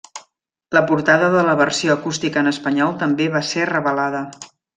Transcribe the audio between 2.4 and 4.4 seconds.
en espanyol també va ser revelada.